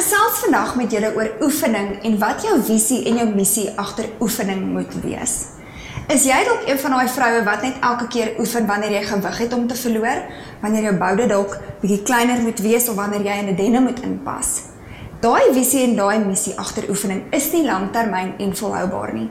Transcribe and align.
gesels 0.00 0.38
vandag 0.40 0.76
met 0.80 0.92
julle 0.94 1.10
oor 1.16 1.28
oefening 1.44 1.90
en 2.08 2.14
wat 2.22 2.44
jou 2.46 2.54
visie 2.64 3.02
en 3.10 3.18
jou 3.20 3.26
missie 3.34 3.66
agter 3.76 4.06
oefening 4.24 4.62
moet 4.72 4.94
wees. 5.02 5.34
Is 6.10 6.24
jy 6.24 6.38
dalk 6.46 6.64
een 6.68 6.80
van 6.80 6.96
daai 6.96 7.10
vroue 7.12 7.42
wat 7.44 7.66
net 7.66 7.84
elke 7.84 8.08
keer 8.14 8.32
oefen 8.40 8.64
wanneer 8.70 8.96
jy 8.96 9.04
gewig 9.10 9.42
het 9.44 9.52
om 9.52 9.68
te 9.68 9.76
verloor, 9.76 10.24
wanneer 10.64 10.88
jou 10.88 10.96
boude 11.04 11.28
dalk 11.28 11.58
bietjie 11.82 12.00
kleiner 12.08 12.40
moet 12.40 12.64
wees 12.64 12.88
of 12.88 12.96
wanneer 12.96 13.28
jy 13.28 13.38
in 13.42 13.52
'n 13.52 13.60
denne 13.60 13.80
moet 13.80 14.00
inpas? 14.00 14.69
Daai 15.20 15.50
visie 15.52 15.82
en 15.84 15.98
daai 15.98 16.22
missie 16.24 16.54
agter 16.56 16.86
oefening 16.88 17.26
is 17.36 17.50
nie 17.52 17.66
langtermyn 17.66 18.30
en 18.40 18.54
volhoubaar 18.56 19.10
nie. 19.12 19.26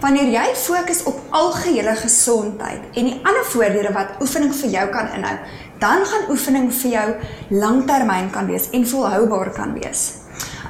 Wanneer 0.00 0.30
jy 0.32 0.44
fokus 0.56 1.02
op 1.10 1.18
algehele 1.36 1.92
gesondheid 2.00 2.96
en 2.96 3.10
die 3.10 3.18
ander 3.20 3.44
voordele 3.52 3.90
wat 3.92 4.14
oefening 4.24 4.54
vir 4.56 4.72
jou 4.72 4.84
kan 4.94 5.10
inhou, 5.18 5.34
dan 5.82 6.06
gaan 6.08 6.30
oefening 6.32 6.70
vir 6.78 6.94
jou 6.94 7.04
langtermyn 7.52 8.30
kan 8.32 8.48
wees 8.48 8.70
en 8.72 8.88
volhoubaar 8.88 9.52
kan 9.58 9.76
wees. 9.76 10.06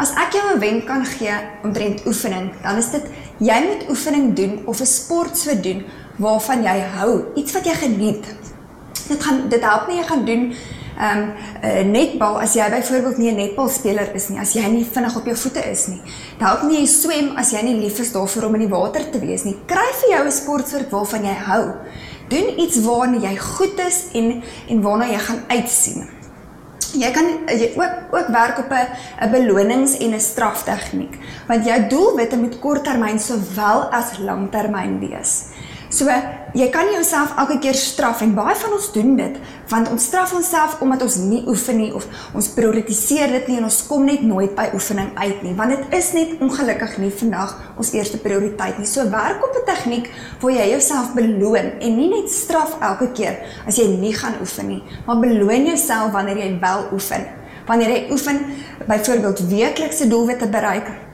As 0.03 0.11
ek 0.19 0.35
jou 0.35 0.57
'n 0.57 0.59
wenk 0.59 0.87
kan 0.87 1.07
gee 1.07 1.37
omtrent 1.63 2.03
oefening, 2.07 2.51
dan 2.63 2.77
is 2.77 2.91
dit 2.91 3.05
jy 3.39 3.61
moet 3.69 3.89
oefening 3.89 4.35
doen 4.35 4.63
of 4.67 4.81
'n 4.81 4.87
sport 4.87 5.39
so 5.39 5.55
doen 5.55 5.85
waarvan 6.19 6.63
jy 6.63 6.81
hou, 6.99 7.25
iets 7.37 7.53
wat 7.53 7.65
jy 7.65 7.75
geniet. 7.75 8.25
Dit 9.09 9.23
gaan 9.23 9.49
dit 9.49 9.63
help 9.63 9.87
nie 9.87 9.97
jy 9.97 10.07
gaan 10.07 10.25
doen 10.25 10.55
ehm 10.97 11.19
um, 11.19 11.33
uh, 11.63 11.83
netbal 11.85 12.41
as 12.41 12.55
jy 12.57 12.71
byvoorbeeld 12.71 13.19
nie 13.19 13.31
'n 13.33 13.37
netbalspeler 13.37 14.15
is 14.15 14.29
nie, 14.29 14.41
as 14.41 14.53
jy 14.53 14.67
nie 14.69 14.85
vinnig 14.85 15.17
op 15.17 15.25
jou 15.25 15.37
voete 15.37 15.71
is 15.71 15.87
nie. 15.87 16.01
Help 16.39 16.63
nie 16.63 16.81
jy 16.81 16.87
swem 16.87 17.37
as 17.37 17.51
jy 17.53 17.63
nie 17.63 17.81
lief 17.81 17.99
is 17.99 18.13
daarvoor 18.13 18.45
om 18.45 18.55
in 18.55 18.61
die 18.61 18.75
water 18.75 19.11
te 19.11 19.19
wees 19.19 19.45
nie. 19.45 19.57
Kry 19.67 19.89
vir 20.01 20.11
jou 20.11 20.25
'n 20.27 20.33
sportsoort 20.33 20.91
waarvan 20.91 21.25
jy 21.25 21.35
hou. 21.35 21.75
Doen 22.29 22.61
iets 22.61 22.81
waarna 22.81 23.19
jy 23.19 23.37
goed 23.37 23.79
is 23.79 24.05
en 24.15 24.43
en 24.69 24.83
waarna 24.83 25.07
jy 25.07 25.19
gaan 25.19 25.43
uitsien. 25.49 26.09
Jy 26.95 27.11
kan 27.13 27.27
jy 27.47 27.73
ook 27.77 28.15
ook 28.17 28.29
werk 28.29 28.59
op 28.59 28.71
'n 28.71 28.89
'n 29.27 29.31
belonings 29.31 29.99
en 29.99 30.15
'n 30.15 30.21
straftegniek, 30.21 31.19
want 31.47 31.65
jou 31.65 31.89
doelwitte 31.89 32.37
moet 32.37 32.59
korttermyn 32.59 33.19
sowel 33.19 33.91
as 33.93 34.19
langtermyn 34.19 34.99
wees. 34.99 35.45
So 35.97 36.13
jy 36.53 36.67
kan 36.69 36.85
nie 36.91 36.97
jouself 36.99 37.31
elke 37.41 37.55
keer 37.65 37.77
straf 37.77 38.21
en 38.21 38.35
baie 38.37 38.53
van 38.61 38.73
ons 38.77 38.89
doen 38.93 39.15
dit 39.17 39.37
want 39.71 39.89
ons 39.89 40.05
straf 40.11 40.35
onsself 40.37 40.75
omdat 40.85 41.03
ons 41.07 41.17
nie 41.25 41.39
oefen 41.49 41.79
nie 41.81 41.89
of 41.97 42.05
ons 42.37 42.49
prioritiseer 42.53 43.33
dit 43.33 43.49
nie 43.49 43.57
en 43.63 43.69
ons 43.71 43.79
kom 43.89 44.05
net 44.05 44.21
nooit 44.25 44.53
by 44.59 44.67
oefening 44.77 45.09
uit 45.17 45.41
nie 45.47 45.55
want 45.57 45.73
dit 45.73 45.97
is 45.97 46.11
net 46.13 46.35
ongelukkig 46.45 46.99
nie 47.01 47.09
vandag 47.23 47.55
ons 47.81 47.95
eerste 47.97 48.21
prioriteit 48.21 48.77
nie. 48.77 48.89
So 48.89 49.09
werk 49.09 49.41
op 49.41 49.57
'n 49.57 49.65
tegniek 49.71 50.13
waar 50.41 50.53
jy 50.53 50.69
jouself 50.75 51.15
beloon 51.15 51.73
en 51.81 51.97
nie 51.97 52.11
net 52.13 52.29
straf 52.31 52.77
elke 52.81 53.09
keer 53.13 53.41
as 53.67 53.77
jy 53.77 53.89
nie 53.97 54.13
gaan 54.13 54.37
oefen 54.41 54.69
nie, 54.69 54.83
maar 55.07 55.21
beloon 55.21 55.65
jouself 55.67 56.13
wanneer 56.13 56.37
jy 56.37 56.59
wel 56.61 56.89
oefen. 56.93 57.25
Wanneer 57.67 57.91
jy 57.91 58.11
oefen, 58.11 58.39
byvoorbeeld 58.87 59.49
weeklikse 59.49 60.09
doelwitte 60.09 60.47
bereik, 60.49 61.06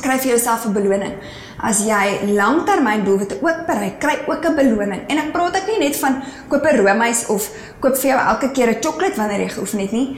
kry 0.00 0.18
vir 0.18 0.30
jouself 0.36 0.66
'n 0.66 0.72
beloning. 0.72 1.14
As 1.62 1.80
jy 1.84 2.32
langtermyn 2.32 3.04
doelwitte 3.04 3.38
ook 3.42 3.66
bereik, 3.66 3.98
kry 3.98 4.18
ook 4.26 4.44
'n 4.44 4.54
beloning. 4.54 5.02
En 5.08 5.18
ek 5.18 5.32
praat 5.32 5.56
ek 5.56 5.66
nie 5.66 5.78
net 5.78 5.96
van 5.96 6.22
koop 6.48 6.64
'n 6.64 6.76
roomys 6.76 7.26
of 7.26 7.50
koop 7.80 7.96
vir 7.96 8.10
jou 8.10 8.20
elke 8.20 8.50
keer 8.50 8.68
'n 8.68 8.82
sjokolade 8.82 9.16
wanneer 9.16 9.40
jy 9.40 9.48
geoefen 9.48 9.78
het 9.80 9.92
nie. 9.92 10.16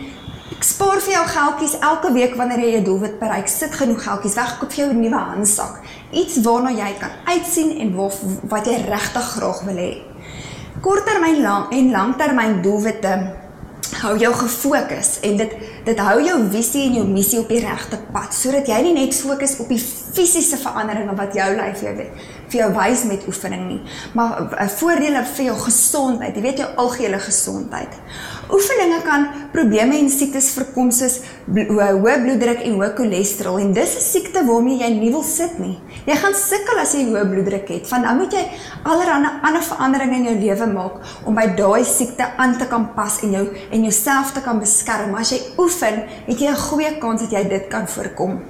Ek 0.53 0.63
spaar 0.63 1.01
vir 1.01 1.13
jou 1.13 1.27
geldjies 1.27 1.79
elke 1.81 2.13
week 2.13 2.35
wanneer 2.35 2.59
jy 2.59 2.71
jou 2.71 2.83
doelwit 2.83 3.19
bereik. 3.19 3.49
Sit 3.49 3.75
genoeg 3.75 4.03
geldjies 4.03 4.35
weg, 4.35 4.59
koop 4.59 4.73
vir 4.73 4.85
jou 4.85 4.93
'n 4.93 5.01
nuwe 5.01 5.19
handsak. 5.19 5.81
Iets 6.13 6.41
waarna 6.43 6.71
jy 6.71 6.95
kan 7.01 7.11
uitsien 7.25 7.79
en 7.81 7.95
wat 7.97 8.19
wat 8.49 8.67
jy 8.67 8.85
regtig 8.89 9.27
graag 9.37 9.63
wil 9.65 9.77
hê. 9.77 10.03
Korttermyn 10.81 11.43
lang 11.43 11.71
en 11.71 11.91
langtermyn 11.91 12.63
doelwitte 12.63 13.42
hou 14.03 14.17
jou 14.19 14.33
gefokus 14.35 15.17
en 15.27 15.37
dit 15.39 15.53
dit 15.87 16.01
hou 16.07 16.19
jou 16.23 16.39
visie 16.51 16.87
en 16.89 16.97
jou 17.01 17.07
missie 17.09 17.41
op 17.41 17.51
die 17.53 17.61
regte 17.63 17.99
pad 18.15 18.35
sodat 18.35 18.69
jy 18.71 18.81
nie 18.87 18.95
net 18.97 19.15
fokus 19.15 19.57
op 19.63 19.71
die 19.71 19.81
fisiese 19.81 20.59
veranderinge 20.63 21.15
wat 21.19 21.37
jou 21.39 21.49
lyf 21.59 21.85
jou 21.87 21.95
weet 21.99 22.42
vir 22.53 22.61
jou 22.61 22.71
wys 22.77 23.05
met 23.09 23.25
oefening 23.29 23.65
nie. 23.69 23.81
Maar 24.15 24.41
'n 24.41 24.55
eh, 24.59 24.69
voordele 24.69 25.25
vir 25.25 25.45
jou 25.45 25.57
gesondheid. 25.59 26.37
Jy 26.37 26.43
weet 26.43 26.59
jou 26.59 26.69
algehele 26.77 27.19
gesondheid. 27.19 27.93
Oefeninge 28.51 29.03
kan 29.03 29.27
probleme 29.53 29.97
en 29.99 30.11
siektes 30.11 30.51
voorkom 30.55 30.91
soos 30.91 31.21
hoë 31.49 32.17
bloeddruk 32.25 32.61
en 32.67 32.75
hoë 32.77 32.91
cholesterol. 32.97 33.59
En 33.59 33.73
dis 33.73 33.97
'n 33.97 34.01
siekte 34.01 34.45
waarmee 34.45 34.79
jy 34.79 34.91
nie 34.91 35.11
wil 35.11 35.23
sit 35.23 35.59
nie. 35.59 35.79
Jy 36.07 36.17
gaan 36.17 36.35
sukkel 36.35 36.79
as 36.79 36.93
jy 36.93 37.07
hoë 37.09 37.31
bloeddruk 37.31 37.69
het. 37.69 37.89
Van 37.89 38.03
nou 38.03 38.17
moet 38.17 38.33
jy 38.33 38.45
allerlei 38.85 39.31
ander 39.43 39.63
veranderinge 39.63 40.17
in 40.17 40.25
jou 40.25 40.39
lewe 40.39 40.67
maak 40.67 40.93
om 41.25 41.35
by 41.35 41.47
daai 41.57 41.85
siekte 41.85 42.37
aan 42.37 42.59
te 42.59 42.67
kan 42.67 42.95
pas 42.95 43.23
en 43.23 43.31
jou 43.31 43.49
en 43.71 43.83
jouself 43.83 44.33
te 44.33 44.41
kan 44.41 44.59
beskerm. 44.59 45.15
As 45.15 45.31
jy 45.31 45.41
oefen 45.59 46.05
het 46.27 46.39
jy 46.39 46.49
'n 46.49 46.57
goeie 46.57 46.99
kans 46.99 47.21
dat 47.23 47.31
jy 47.31 47.49
dit 47.49 47.69
kan 47.69 47.89
voorkom 47.89 48.41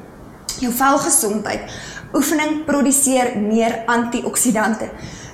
jou 0.62 0.72
velgesondheid. 0.76 1.66
Oefening 2.12 2.64
produseer 2.68 3.34
meer 3.40 3.82
antioksidante 3.90 4.90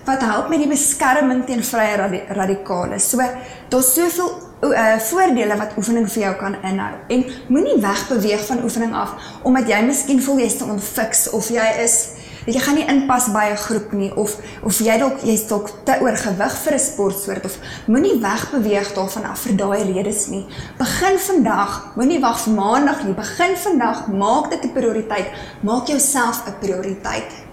wat 0.09 0.23
help 0.25 0.49
met 0.49 0.63
die 0.63 0.71
beskerming 0.71 1.43
teen 1.45 1.61
vrye 1.65 1.97
radikale. 2.33 2.97
So 3.03 3.21
daar's 3.69 3.91
soveel 3.93 4.31
uh, 4.65 4.97
voordele 5.11 5.57
wat 5.61 5.75
oefening 5.77 6.09
vir 6.09 6.23
jou 6.23 6.35
kan 6.41 6.57
inhou. 6.65 6.95
En 7.13 7.25
moenie 7.53 7.77
wegbeweeg 7.83 8.47
van 8.47 8.63
oefening 8.65 8.95
af 8.97 9.35
omdat 9.43 9.69
jy 9.69 9.83
miskien 9.87 10.23
voel 10.23 10.41
jy's 10.45 10.57
te 10.59 10.65
onfiks 10.65 11.29
of 11.37 11.51
jy 11.53 11.67
is 11.85 11.99
weet 12.47 12.55
jy 12.55 12.61
gaan 12.61 12.75
nie 12.75 12.87
inpas 12.89 13.29
by 13.33 13.47
'n 13.51 13.57
groep 13.57 13.93
nie 13.93 14.13
of 14.15 14.37
of 14.63 14.79
jy 14.79 14.99
dalk 14.99 15.25
jy's 15.25 15.47
dalk 15.49 15.71
te 15.85 15.99
oorgewig 16.01 16.55
vir 16.65 16.75
'n 16.75 16.79
sportsoort 16.79 17.45
of 17.45 17.59
moenie 17.87 18.21
wegbeweeg 18.21 18.95
daarvan 18.95 19.25
af 19.25 19.41
vir 19.41 19.57
daai 19.57 19.93
redes 19.93 20.27
nie. 20.29 20.47
Begin 20.79 21.19
vandag, 21.19 21.93
moenie 21.97 22.21
wag 22.21 22.41
vir 22.41 22.53
maandag 22.53 23.05
nie. 23.05 23.15
Begin 23.15 23.57
vandag, 23.57 24.07
maak 24.09 24.51
dit 24.51 24.65
'n 24.65 24.73
prioriteit. 24.73 25.29
Maak 25.63 25.87
jouself 25.87 26.47
'n 26.47 26.59
prioriteit. 26.61 27.48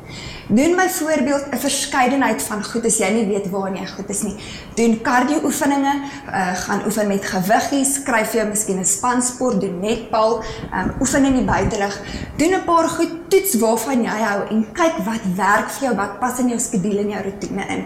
Doen 0.47 0.75
byvoorbeeld 0.75 1.45
'n 1.51 1.57
verskeidenheid 1.57 2.41
van 2.41 2.63
goed 2.63 2.85
as 2.85 2.97
jy 2.97 3.09
nie 3.09 3.27
weet 3.27 3.49
waar 3.49 3.75
jy 3.75 3.85
goed 3.85 4.09
is 4.09 4.21
nie. 4.21 4.35
Doen 4.75 5.01
cardio 5.01 5.39
oefeninge, 5.43 5.93
uh, 6.27 6.55
gaan 6.55 6.85
oefen 6.85 7.07
met 7.07 7.25
gewiggies, 7.25 7.93
skryf 7.93 8.33
jou 8.33 8.47
miskien 8.47 8.79
'n 8.79 8.85
spansport, 8.85 9.61
doen 9.61 9.79
netbal, 9.79 10.43
um, 10.73 10.93
oefen 10.99 11.25
in 11.25 11.33
die 11.33 11.43
buitelug. 11.43 12.01
Doen 12.35 12.53
'n 12.53 12.63
paar 12.63 12.89
goed 12.89 13.29
toets 13.29 13.55
waarvan 13.55 14.01
jy 14.01 14.21
hou 14.21 14.47
en 14.49 14.67
kyk 14.71 14.97
wat 14.97 15.25
werk 15.35 15.69
vir 15.71 15.83
jou, 15.83 15.95
wat 15.95 16.19
pas 16.19 16.39
in 16.39 16.47
jou 16.47 16.59
skedule 16.59 16.99
en 16.99 17.09
jou 17.09 17.23
rotine 17.23 17.65
in. 17.67 17.85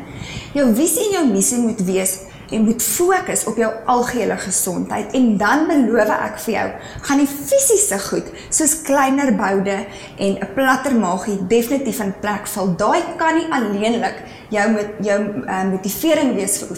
Jou 0.53 0.75
visie 0.75 1.05
en 1.05 1.11
jou 1.11 1.27
missie 1.27 1.57
moet 1.57 1.81
wees 1.85 2.17
en 2.51 2.65
moet 2.65 2.83
fokus 2.83 3.45
op 3.49 3.57
jou 3.57 3.69
algehele 3.85 4.37
gesondheid 4.37 5.13
en 5.13 5.37
dan 5.37 5.67
beloof 5.69 6.11
ek 6.15 6.39
vir 6.45 6.53
jou 6.53 6.67
gaan 7.07 7.21
die 7.21 7.29
fisiese 7.29 7.99
goed 8.09 8.29
soos 8.49 8.81
kleiner 8.87 9.33
boude 9.37 9.77
en 10.17 10.37
'n 10.37 10.53
platter 10.55 10.95
maagie 10.95 11.39
definitief 11.47 11.99
in 11.99 12.13
plek 12.21 12.47
val. 12.47 12.75
Daai 12.75 13.01
kan 13.17 13.35
nie 13.35 13.47
alleenlik 13.51 14.23
jou 14.49 14.71
met 14.71 14.89
jou 15.01 15.19
uh, 15.45 15.63
motivering 15.71 16.35
wees 16.35 16.57
vir 16.57 16.77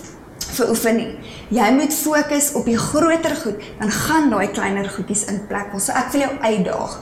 vir 0.51 0.69
oefen 0.69 0.95
nie. 0.95 1.11
Jy 1.49 1.71
moet 1.71 1.93
fokus 1.93 2.51
op 2.59 2.65
die 2.65 2.77
groter 2.77 3.35
goed, 3.35 3.61
dan 3.79 3.91
gaan 3.91 4.29
daai 4.29 4.51
kleiner 4.51 4.89
goedjies 4.89 5.25
in 5.31 5.47
plek 5.47 5.71
val. 5.71 5.79
So 5.79 5.91
ek 5.91 6.11
wil 6.11 6.21
jou 6.21 6.33
uitdaag. 6.41 6.99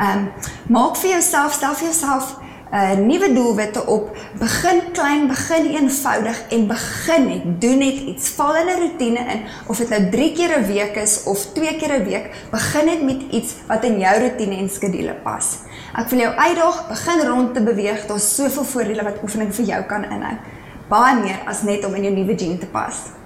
Ehm 0.00 0.18
um, 0.18 0.28
maak 0.68 0.96
vir 0.96 1.10
jouself, 1.10 1.52
stel 1.52 1.74
vir 1.74 1.88
jouself 1.88 2.36
uh 2.72 2.92
nuwe 2.98 3.32
doelwitte 3.32 3.86
op. 3.86 4.16
Begin 4.38 4.80
klein, 4.92 5.26
begin 5.28 5.66
eenvoudig 5.74 6.42
en 6.50 6.66
begin 6.66 7.26
net 7.26 7.60
doen 7.60 7.78
net 7.78 7.98
iets. 8.12 8.28
Val 8.38 8.56
in 8.56 8.66
'n 8.66 8.78
roetine 8.80 9.18
in 9.18 9.40
of 9.66 9.78
dit 9.78 9.88
nou 9.88 10.10
3 10.10 10.32
keer 10.32 10.58
'n 10.58 10.66
week 10.66 10.96
is 10.96 11.22
of 11.24 11.46
2 11.54 11.76
keer 11.76 11.92
'n 11.98 12.04
week, 12.04 12.30
begin 12.50 12.84
net 12.84 13.02
met 13.02 13.22
iets 13.30 13.54
wat 13.66 13.84
in 13.84 13.98
jou 13.98 14.20
roetine 14.20 14.56
en 14.56 14.68
skedule 14.68 15.14
pas. 15.22 15.58
Ek 15.94 16.08
wil 16.08 16.18
jou 16.18 16.34
uitdaag, 16.34 16.88
begin 16.88 17.26
rond 17.26 17.54
te 17.54 17.62
beweeg. 17.62 18.06
Daar's 18.06 18.34
soveel 18.34 18.64
voordele 18.64 19.02
wat 19.02 19.22
oefening 19.22 19.54
vir 19.54 19.64
jou 19.64 19.82
kan 19.82 20.04
inhou. 20.04 20.36
Baie 20.88 21.20
meer 21.20 21.38
as 21.46 21.62
net 21.62 21.84
om 21.84 21.94
in 21.94 22.02
jou 22.02 22.14
nuwe 22.14 22.38
gene 22.38 22.58
te 22.58 22.66
pas. 22.66 23.19